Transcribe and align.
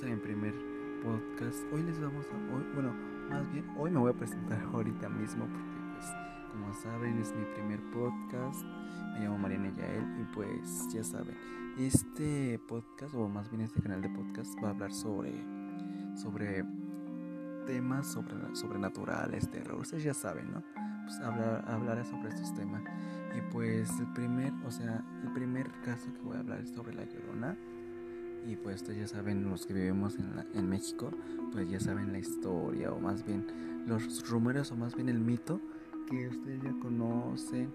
bienvenidos 0.00 0.02
a 0.02 0.06
mi 0.06 0.16
primer 0.16 0.54
podcast. 1.02 1.72
Hoy 1.72 1.82
les 1.82 2.00
vamos 2.00 2.26
a, 2.26 2.54
hoy, 2.54 2.64
bueno, 2.74 2.92
más 3.30 3.50
bien 3.52 3.64
hoy 3.76 3.90
me 3.90 3.98
voy 3.98 4.10
a 4.10 4.14
presentar 4.14 4.60
ahorita 4.72 5.08
mismo 5.08 5.46
porque 5.46 5.68
pues 5.94 6.06
como 6.52 6.74
saben 6.74 7.18
es 7.18 7.34
mi 7.34 7.44
primer 7.54 7.80
podcast. 7.90 8.64
Me 9.14 9.20
llamo 9.20 9.38
Mariana 9.38 9.72
Yael 9.76 10.20
y 10.20 10.24
pues 10.34 10.88
ya 10.92 11.02
saben, 11.02 11.34
este 11.78 12.60
podcast 12.68 13.14
o 13.14 13.28
más 13.28 13.50
bien 13.50 13.62
este 13.62 13.80
canal 13.80 14.02
de 14.02 14.08
podcast 14.10 14.54
va 14.62 14.68
a 14.68 14.70
hablar 14.70 14.92
sobre 14.92 15.32
sobre 16.14 16.64
temas 17.66 18.06
sobre, 18.06 18.34
sobrenaturales, 18.54 19.50
terror, 19.50 19.80
ustedes 19.80 20.04
ya 20.04 20.14
saben, 20.14 20.52
¿no? 20.52 20.62
Pues 21.04 21.20
hablar, 21.20 21.64
hablaré 21.66 22.04
sobre 22.04 22.28
estos 22.28 22.54
temas. 22.54 22.82
Y 23.36 23.40
pues 23.52 23.90
el 23.98 24.12
primer, 24.12 24.52
o 24.64 24.70
sea, 24.70 25.04
el 25.22 25.32
primer 25.32 25.70
caso 25.82 26.12
que 26.12 26.20
voy 26.20 26.36
a 26.36 26.40
hablar 26.40 26.60
es 26.60 26.70
sobre 26.70 26.94
la 26.94 27.04
Llorona 27.04 27.56
y 28.46 28.56
pues 28.56 28.76
ustedes 28.76 28.98
ya 28.98 29.08
saben, 29.08 29.48
los 29.48 29.66
que 29.66 29.74
vivimos 29.74 30.16
en, 30.54 30.68
México, 30.68 31.10
pues 31.52 31.68
ya 31.68 31.80
saben 31.80 32.12
la 32.12 32.18
historia 32.18 32.92
o 32.92 33.00
más 33.00 33.24
bien 33.24 33.46
los 33.86 34.28
rumores 34.28 34.70
o 34.72 34.76
más 34.76 34.94
bien 34.94 35.08
el 35.08 35.18
mito 35.18 35.60
que 36.08 36.28
ustedes 36.28 36.62
ya 36.62 36.72
conocen. 36.80 37.70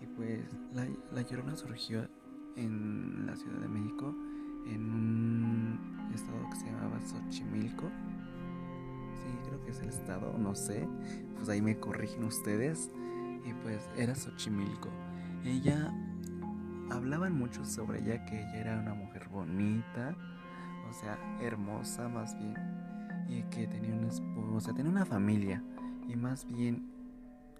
Y 0.00 0.06
pues 0.06 0.40
la, 0.74 0.86
la 1.12 1.22
Llorona 1.22 1.56
surgió 1.56 2.08
en 2.56 3.26
la 3.26 3.36
Ciudad 3.36 3.60
de 3.60 3.68
México, 3.68 4.14
en 4.66 4.90
un 4.90 6.10
estado 6.14 6.38
que 6.50 6.56
se 6.56 6.66
llamaba 6.66 7.00
Xochimilco. 7.00 7.86
Sí, 9.22 9.48
creo 9.48 9.64
que 9.64 9.70
es 9.70 9.80
el 9.80 9.88
estado, 9.88 10.36
no 10.38 10.54
sé. 10.54 10.88
Pues 11.36 11.48
ahí 11.48 11.62
me 11.62 11.78
corrigen 11.78 12.24
ustedes. 12.24 12.90
Y 13.44 13.52
pues 13.62 13.88
era 13.96 14.14
Xochimilco. 14.14 14.88
Ella 15.44 15.92
hablaban 16.90 17.32
mucho 17.32 17.64
sobre 17.64 18.00
ella 18.00 18.24
que 18.24 18.40
ella 18.40 18.60
era 18.60 18.78
una 18.78 18.94
mujer 18.94 19.28
bonita, 19.28 20.16
o 20.88 20.92
sea, 20.92 21.18
hermosa 21.40 22.08
más 22.08 22.36
bien, 22.38 22.56
y 23.28 23.42
que 23.44 23.66
tenía 23.66 23.94
un 23.94 24.04
esposo, 24.04 24.54
o 24.54 24.60
sea, 24.60 24.74
tenía 24.74 24.90
una 24.90 25.04
familia, 25.04 25.62
y 26.08 26.16
más 26.16 26.46
bien 26.46 26.90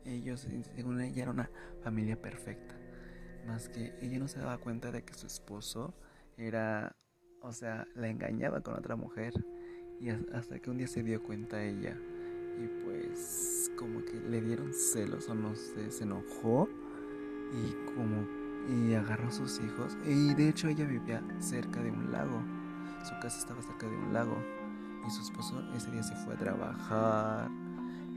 ellos, 0.04 0.46
según 0.74 1.00
ella, 1.00 1.22
era 1.22 1.30
una 1.32 1.50
familia 1.82 2.20
perfecta, 2.20 2.74
más 3.46 3.68
que 3.68 3.94
ella 4.00 4.18
no 4.18 4.28
se 4.28 4.38
daba 4.38 4.58
cuenta 4.58 4.92
de 4.92 5.02
que 5.02 5.14
su 5.14 5.26
esposo 5.26 5.94
era, 6.36 6.94
o 7.42 7.52
sea, 7.52 7.86
la 7.94 8.08
engañaba 8.08 8.60
con 8.60 8.74
otra 8.74 8.96
mujer, 8.96 9.32
y 10.00 10.10
hasta 10.10 10.58
que 10.58 10.70
un 10.70 10.78
día 10.78 10.86
se 10.86 11.02
dio 11.02 11.22
cuenta 11.22 11.62
ella, 11.62 11.96
y 12.58 12.68
pues 12.84 13.70
como 13.76 14.04
que 14.04 14.14
le 14.14 14.40
dieron 14.40 14.72
celos 14.72 15.28
o 15.28 15.34
no 15.34 15.54
sé, 15.54 15.90
se 15.90 16.04
enojó 16.04 16.68
y 17.52 17.94
como 17.94 18.26
y 18.68 18.94
agarró 18.94 19.28
a 19.28 19.32
sus 19.32 19.60
hijos. 19.60 19.96
Y 20.04 20.34
de 20.34 20.48
hecho 20.48 20.68
ella 20.68 20.84
vivía 20.84 21.22
cerca 21.40 21.80
de 21.82 21.90
un 21.90 22.12
lago. 22.12 22.42
Su 23.04 23.14
casa 23.20 23.38
estaba 23.38 23.62
cerca 23.62 23.86
de 23.86 23.96
un 23.96 24.12
lago. 24.12 24.36
Y 25.06 25.10
su 25.10 25.22
esposo 25.22 25.62
ese 25.74 25.90
día 25.90 26.02
se 26.02 26.14
fue 26.16 26.34
a 26.34 26.38
trabajar. 26.38 27.50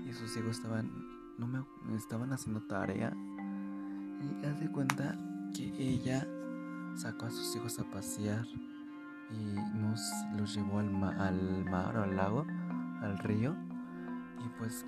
Y 0.07 0.13
sus 0.13 0.35
hijos 0.37 0.57
estaban, 0.57 0.89
no 1.37 1.47
me, 1.47 1.63
estaban 1.95 2.31
haciendo 2.33 2.61
tarea. 2.61 3.13
Y 4.21 4.45
hace 4.45 4.71
cuenta 4.71 5.17
que 5.53 5.71
ella 5.77 6.27
sacó 6.95 7.27
a 7.27 7.31
sus 7.31 7.55
hijos 7.55 7.79
a 7.79 7.83
pasear. 7.83 8.45
Y 9.31 10.37
los 10.37 10.55
llevó 10.55 10.79
al, 10.79 11.03
al 11.19 11.65
mar 11.65 11.95
o 11.97 12.03
al 12.03 12.15
lago, 12.15 12.45
al 13.01 13.17
río. 13.19 13.55
Y 14.43 14.49
pues 14.57 14.85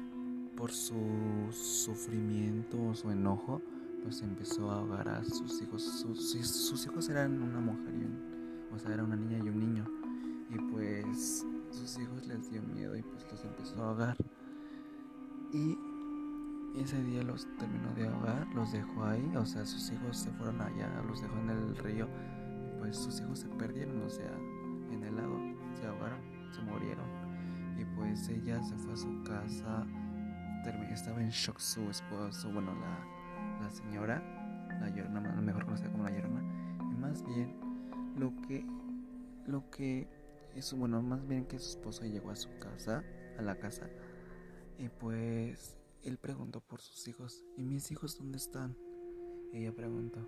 por 0.56 0.72
su 0.72 1.48
sufrimiento 1.52 2.78
o 2.90 2.96
su 2.96 3.12
enojo, 3.12 3.62
pues 4.04 4.22
empezó 4.22 4.72
a 4.72 4.76
ahogar 4.76 5.08
a 5.10 5.24
sus 5.24 5.62
hijos. 5.62 5.84
Sus, 5.84 6.86
hijos 6.86 7.10
eran 7.10 7.42
una 7.42 7.60
mujer 7.60 7.94
y 7.96 8.04
un, 8.04 8.68
o 8.74 8.80
sea, 8.80 8.94
era 8.94 9.04
una 9.04 9.16
niña 9.16 9.38
y 9.38 9.50
un 9.50 9.60
niño. 9.60 9.86
Y 10.50 10.58
pues 10.72 11.46
sus 11.72 11.98
hijos 12.00 12.28
les 12.28 12.50
dio 12.50 12.62
miedo 12.62 12.96
y 12.96 13.02
pues 13.02 13.26
los 13.32 13.44
empezó 13.44 13.82
a 13.84 13.90
ahogar. 13.90 14.18
Y 15.54 15.78
ese 16.76 17.02
día 17.04 17.24
los 17.24 17.48
terminó 17.58 17.94
de 17.94 18.08
ahogar, 18.08 18.48
los 18.54 18.72
dejó 18.72 19.04
ahí, 19.04 19.36
o 19.36 19.46
sea, 19.46 19.66
sus 19.66 19.92
hijos 19.92 20.18
se 20.18 20.32
fueron 20.32 20.62
allá, 20.62 20.90
los 21.08 21.22
dejó 21.22 21.38
en 21.40 21.50
el 21.50 21.78
río. 21.78 22.08
Pues 22.80 22.98
sus 22.98 23.20
hijos 23.22 23.40
se 23.40 23.48
perdieron, 23.50 24.02
o 24.02 24.10
sea, 24.10 24.32
en 24.92 25.04
el 25.04 25.16
lago, 25.16 25.40
se 25.80 25.86
ahogaron, 25.88 26.20
se 26.52 26.62
murieron. 26.62 27.06
Y 27.78 27.86
pues 27.96 28.28
ella 28.30 28.62
se 28.64 28.76
fue 28.78 28.94
a 28.94 28.98
su 28.98 29.24
casa, 29.24 29.86
estaba 30.94 31.22
en 31.22 31.30
shock 31.30 31.60
su 31.60 31.90
esposo, 31.90 32.52
bueno, 32.52 32.74
la 32.76 33.21
la 33.62 33.70
señora, 33.70 34.22
la 34.80 34.90
llorona, 34.90 35.20
mejor 35.42 35.66
conocida 35.66 35.92
como 35.92 36.04
la 36.04 36.12
llorona, 36.12 36.42
y 36.92 36.96
más 36.96 37.24
bien 37.24 37.56
lo 38.18 38.34
que, 38.48 38.66
lo 39.48 39.70
que 39.70 40.08
es, 40.56 40.74
bueno, 40.74 41.02
más 41.02 41.28
bien 41.28 41.46
que 41.46 41.60
su 41.60 41.70
esposo 41.70 42.06
llegó 42.06 42.32
a 42.32 42.36
su 42.36 42.50
casa, 42.60 43.04
a 43.38 43.42
la 43.42 43.56
casa, 43.56 43.88
y 44.78 44.90
pues 44.90 45.78
él 46.04 46.18
preguntó 46.18 46.62
por 46.62 46.82
sus 46.82 47.08
hijos, 47.08 47.44
¿y 47.58 47.64
mis 47.64 47.92
hijos 47.92 48.18
dónde 48.18 48.38
están? 48.38 48.76
ella 49.54 49.72
preguntó, 49.74 50.20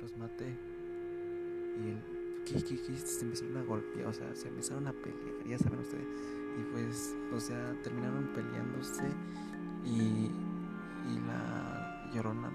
los 0.00 0.16
maté. 0.16 0.46
Y 0.46 1.88
él, 1.90 2.02
¿qué, 2.46 2.62
qué, 2.62 2.80
qué? 2.80 2.96
Se 2.96 3.24
empezaron 3.24 3.56
a 3.56 3.62
golpear, 3.62 4.06
o 4.06 4.12
sea, 4.12 4.34
se 4.34 4.48
empezaron 4.48 4.86
a 4.86 4.92
pelear, 4.92 5.46
ya 5.46 5.58
saben 5.58 5.80
ustedes. 5.80 6.06
Y 6.58 6.72
pues, 6.72 7.14
o 7.34 7.40
sea, 7.40 7.76
terminaron 7.82 8.32
peleándose 8.32 9.04
y, 9.84 10.30
y 11.10 11.20
la 11.26 11.85
Llorona 12.16 12.50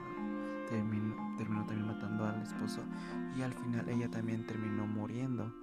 terminó, 0.67 1.15
terminó 1.37 1.65
también 1.65 1.87
matando 1.87 2.25
al 2.25 2.41
esposo 2.41 2.81
y 3.37 3.41
al 3.43 3.53
final 3.53 3.87
ella 3.89 4.09
también 4.09 4.45
terminó 4.45 4.87
muriendo. 4.87 5.53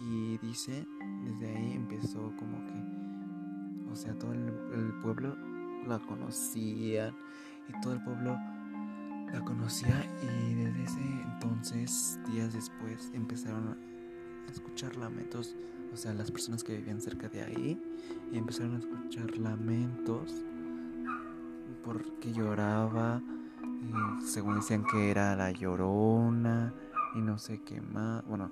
Y 0.00 0.36
dice, 0.38 0.86
desde 1.24 1.56
ahí 1.56 1.72
empezó 1.72 2.32
como 2.36 2.58
que, 2.66 3.90
o 3.90 3.96
sea, 3.96 4.14
todo 4.18 4.32
el, 4.32 4.92
pueblo 5.02 5.36
la 5.86 5.98
conocía 6.00 7.14
y 7.68 7.80
todo 7.80 7.94
el 7.94 8.02
pueblo 8.02 8.36
la 9.32 9.40
conocía 9.44 10.04
y 10.22 10.54
desde 10.54 10.82
ese 10.82 11.22
entonces, 11.32 12.20
días 12.30 12.52
después, 12.52 13.10
empezaron 13.14 13.68
a 13.68 14.50
escuchar 14.50 14.96
lamentos, 14.96 15.56
o 15.92 15.96
sea, 15.96 16.12
las 16.12 16.30
personas 16.30 16.62
que 16.62 16.76
vivían 16.76 17.00
cerca 17.00 17.28
de 17.28 17.42
ahí, 17.42 17.80
empezaron 18.32 18.74
a 18.74 18.78
escuchar 18.78 19.38
lamentos 19.38 20.44
porque 21.84 22.32
lloraba, 22.32 23.22
según 24.24 24.56
decían 24.56 24.84
que 24.84 25.10
era 25.10 25.36
la 25.36 25.50
llorona 25.50 26.72
y 27.14 27.20
no 27.20 27.38
sé 27.38 27.62
qué 27.62 27.80
más, 27.80 28.24
bueno, 28.26 28.50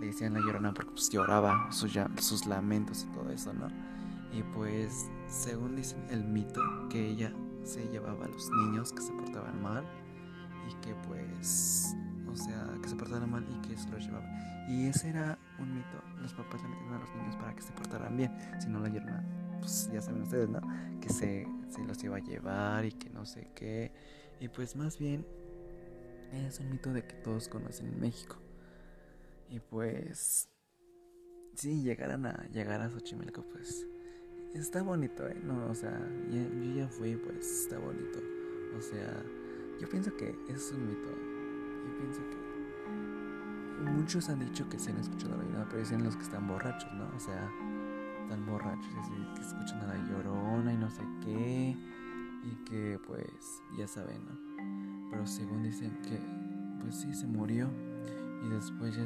le 0.00 0.06
decían 0.06 0.34
la 0.34 0.40
llorona 0.40 0.72
porque 0.72 0.92
pues 0.92 1.10
lloraba 1.10 1.70
sus, 1.70 1.92
sus 2.20 2.46
lamentos 2.46 3.06
y 3.08 3.14
todo 3.14 3.30
eso, 3.30 3.52
¿no? 3.52 3.68
Y 4.32 4.42
pues, 4.42 5.08
según 5.28 5.76
dicen 5.76 6.04
el 6.10 6.24
mito, 6.24 6.60
que 6.88 7.06
ella 7.06 7.32
se 7.62 7.88
llevaba 7.88 8.24
a 8.24 8.28
los 8.28 8.50
niños 8.50 8.92
que 8.92 9.00
se 9.00 9.12
portaban 9.12 9.62
mal 9.62 9.84
y 10.68 10.74
que 10.84 10.94
pues, 11.06 11.94
o 12.30 12.34
sea, 12.34 12.68
que 12.82 12.88
se 12.88 12.96
portaban 12.96 13.30
mal 13.30 13.46
y 13.48 13.68
que 13.68 13.76
se 13.76 13.88
los 13.90 14.04
llevaba. 14.04 14.26
Y 14.68 14.86
ese 14.86 15.10
era 15.10 15.38
un 15.58 15.74
mito, 15.74 16.02
los 16.20 16.32
papás 16.34 16.62
le 16.62 16.68
metían 16.68 16.94
a 16.94 16.98
los 16.98 17.14
niños 17.14 17.36
para 17.36 17.54
que 17.54 17.62
se 17.62 17.72
portaran 17.72 18.16
bien, 18.16 18.32
si 18.60 18.68
no 18.68 18.80
la 18.80 18.88
llorona 18.88 19.24
pues 19.64 19.90
ya 19.90 20.02
saben 20.02 20.22
ustedes, 20.22 20.48
¿no? 20.50 20.60
Que 21.00 21.08
se, 21.08 21.46
los 21.86 22.04
iba 22.04 22.16
a 22.16 22.20
llevar 22.20 22.84
y 22.84 22.92
que 22.92 23.08
no 23.08 23.24
sé 23.24 23.48
qué. 23.54 23.92
Y 24.40 24.48
pues 24.48 24.76
más 24.76 24.98
bien 24.98 25.24
es 26.32 26.60
un 26.60 26.70
mito 26.70 26.92
de 26.92 27.06
que 27.06 27.14
todos 27.14 27.48
conocen 27.48 27.86
en 27.86 28.00
México. 28.00 28.36
Y 29.48 29.60
pues 29.60 30.48
si 31.54 31.82
llegaran 31.82 32.26
a 32.26 32.48
llegar 32.48 32.80
a 32.80 32.90
Xochimilco, 32.90 33.42
pues 33.52 33.86
está 34.54 34.82
bonito, 34.82 35.28
¿eh? 35.28 35.40
No, 35.44 35.66
o 35.66 35.74
sea, 35.74 35.98
yo 36.30 36.74
ya 36.74 36.88
fui, 36.88 37.16
pues 37.16 37.62
está 37.62 37.78
bonito. 37.78 38.18
O 38.76 38.80
sea, 38.80 39.22
yo 39.80 39.88
pienso 39.88 40.16
que 40.16 40.36
es 40.48 40.72
un 40.72 40.88
mito. 40.88 41.10
Yo 41.86 41.98
pienso 41.98 42.20
que 42.30 42.44
muchos 43.90 44.28
han 44.28 44.40
dicho 44.40 44.68
que 44.68 44.78
se 44.78 44.90
han 44.90 44.98
escuchado 44.98 45.36
la 45.36 45.44
vida, 45.44 45.66
pero 45.68 45.80
dicen 45.80 46.02
los 46.02 46.16
que 46.16 46.22
están 46.22 46.46
borrachos, 46.46 46.92
¿no? 46.94 47.08
O 47.14 47.20
sea, 47.20 47.50
están 48.22 48.46
borrachos, 48.46 48.94
así 49.00 49.12
que 49.34 49.40
escuchan 49.42 49.80
a 49.80 49.86
la 49.86 49.96
llorona 50.08 50.33
pues 52.98 53.62
ya 53.76 53.86
saben, 53.86 54.24
¿no? 54.26 55.10
Pero 55.10 55.26
según 55.26 55.62
dicen 55.62 55.96
que 56.02 56.18
pues 56.80 56.96
sí 56.96 57.14
se 57.14 57.26
murió 57.26 57.68
y 58.44 58.48
después 58.48 58.96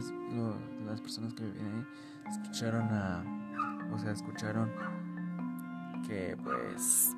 las 0.85 1.01
personas 1.01 1.35
que 1.35 1.45
vivían 1.45 1.67
ahí 1.67 1.87
escucharon 2.29 2.89
a, 2.91 3.25
o 3.93 3.99
sea, 3.99 4.13
escucharon 4.13 4.71
que 6.07 6.37
pues 6.43 7.15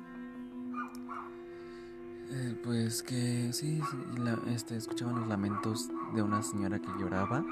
eh, 2.33 2.57
pues 2.63 3.03
que 3.03 3.51
sí, 3.51 3.81
este, 4.47 4.77
escuchaban 4.77 5.15
los 5.15 5.27
lamentos 5.27 5.89
de 6.15 6.21
una 6.21 6.41
señora 6.41 6.79
que 6.79 6.87
lloraba, 6.97 7.43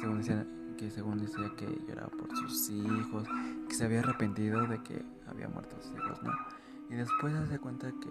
según 0.00 0.18
decían, 0.18 0.74
que 0.76 0.90
según 0.90 1.18
decía 1.18 1.52
que 1.56 1.66
lloraba 1.86 2.08
por 2.08 2.36
sus 2.36 2.68
hijos, 2.70 3.28
que 3.68 3.74
se 3.76 3.84
había 3.84 4.00
arrepentido 4.00 4.66
de 4.66 4.82
que 4.82 5.04
había 5.28 5.48
muerto 5.48 5.76
sus 5.80 5.92
hijos, 5.92 6.20
¿no? 6.24 6.32
Y 6.90 6.94
después 6.96 7.32
se 7.32 7.38
hace 7.38 7.58
cuenta 7.60 7.92
que, 7.92 8.10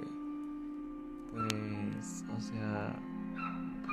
pues, 1.32 2.26
o 2.36 2.40
sea, 2.40 2.96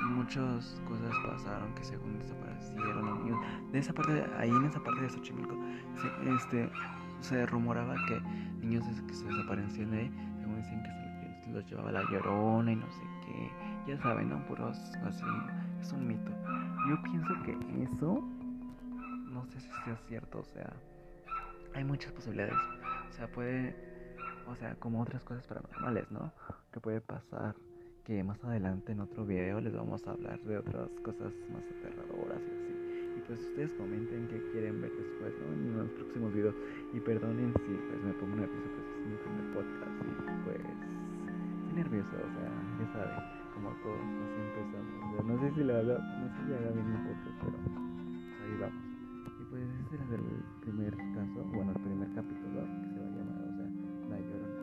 muchas 0.09 0.81
cosas 0.87 1.13
pasaron 1.25 1.73
que 1.75 1.83
según 1.83 2.17
desaparecieron 2.19 3.23
niños. 3.23 3.39
De 3.71 3.79
esa 3.79 3.93
parte, 3.93 4.25
ahí 4.37 4.49
en 4.49 4.65
esa 4.65 4.83
parte 4.83 5.01
de 5.01 5.09
Xochimilco, 5.09 5.55
se, 5.95 6.35
este, 6.35 6.69
se 7.21 7.45
rumoraba 7.45 7.95
que 8.07 8.19
niños 8.65 8.83
que 9.07 9.13
se 9.13 9.25
desaparecían 9.25 9.91
de 9.91 9.99
ahí, 9.99 10.11
según 10.39 10.57
dicen 10.57 10.83
que 10.83 11.41
se 11.43 11.51
los 11.51 11.65
llevaba 11.65 11.91
la 11.91 12.03
llorona 12.09 12.71
y 12.71 12.75
no 12.75 12.89
sé 12.91 13.01
qué. 13.25 13.51
Ya 13.87 13.97
saben, 14.01 14.29
¿no? 14.29 14.43
Puros 14.47 14.77
así, 15.05 15.23
es 15.79 15.91
un 15.91 16.07
mito. 16.07 16.31
Yo 16.89 17.01
pienso 17.03 17.33
que 17.43 17.51
eso, 17.83 18.23
no 19.31 19.45
sé 19.45 19.59
si 19.59 19.69
sea 19.83 19.97
cierto, 20.07 20.39
o 20.39 20.45
sea, 20.45 20.73
hay 21.73 21.83
muchas 21.83 22.11
posibilidades. 22.11 22.55
O 23.09 23.13
sea, 23.13 23.27
puede, 23.27 23.75
o 24.47 24.55
sea, 24.55 24.75
como 24.75 25.01
otras 25.01 25.23
cosas 25.23 25.45
paranormales, 25.45 26.09
¿no? 26.11 26.31
Que 26.75 26.81
puede 26.81 26.99
pasar 26.99 27.55
que 28.03 28.21
más 28.21 28.43
adelante 28.43 28.91
en 28.91 28.99
otro 28.99 29.25
video 29.25 29.61
les 29.61 29.73
vamos 29.73 30.05
a 30.05 30.11
hablar 30.11 30.37
de 30.43 30.57
otras 30.57 30.89
cosas 31.07 31.31
más 31.47 31.63
aterradoras 31.71 32.41
y 32.43 32.51
así. 32.51 33.15
Y 33.15 33.21
pues 33.25 33.39
ustedes 33.39 33.71
comenten 33.79 34.27
qué 34.27 34.43
quieren 34.51 34.81
ver 34.81 34.91
después, 34.91 35.31
¿no? 35.39 35.53
En 35.55 35.77
los 35.77 35.89
próximos 35.91 36.33
videos. 36.33 36.53
Y 36.91 36.99
perdonen 36.99 37.53
si 37.63 37.79
pues 37.79 38.03
me 38.03 38.11
pongo 38.19 38.35
nervioso, 38.35 38.75
pues 38.75 38.91
es 38.91 39.07
mi 39.07 39.15
primer 39.23 39.47
podcast 39.55 39.95
y 40.03 40.11
pues 40.43 40.59
estoy 40.59 41.75
nervioso, 41.79 42.11
o 42.11 42.31
sea, 42.35 42.43
ya 42.43 42.87
saben, 42.91 43.23
como 43.55 43.71
todos 43.79 44.03
así 44.03 44.39
empezamos. 44.43 45.25
no 45.31 45.35
sé 45.39 45.47
si 45.55 45.63
lo 45.63 45.73
haga, 45.79 45.95
no 45.95 46.27
sé 46.27 46.39
si 46.43 46.53
haga 46.59 46.71
bien 46.75 46.91
mi 46.91 46.99
podcast, 47.07 47.37
pero 47.39 47.55
pues 47.55 47.75
ahí 48.43 48.55
vamos. 48.59 48.83
Y 49.31 49.43
pues 49.47 49.63
este 49.79 49.95
era 49.95 50.03
el 50.11 50.43
primer 50.59 50.91
caso, 50.91 51.39
bueno, 51.55 51.71
el 51.71 51.81
primer 51.87 52.09
capítulo 52.11 52.67
que 52.67 52.87
se 52.91 52.99
va 52.99 53.07
a 53.07 53.15
llamar, 53.15 53.47
o 53.47 53.51
sea, 53.55 53.67
La 54.11 54.19
Llorona. 54.19 54.54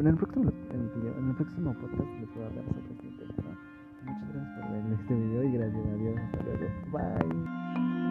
en 0.00 0.06
el 0.06 0.16
próximo, 0.16 0.50
en 0.70 1.28
el 1.28 1.34
próximo 1.36 1.74
podcast 1.74 2.10
les 2.20 2.34
voy 2.34 2.44
a 2.44 2.46
hablar 2.46 2.64
sobre 2.64 3.08
este 3.08 3.24
tema. 3.34 3.58
Muchas 4.06 4.28
gracias 4.32 4.58
por 4.58 4.72
ver 4.72 4.98
este 5.00 5.14
video 5.14 5.44
y 5.44 5.52
gracias 5.52 5.86
a 5.86 5.94
Dios. 5.94 6.18
Hasta 6.18 6.42
luego. 6.42 6.66
Bye. 6.90 8.09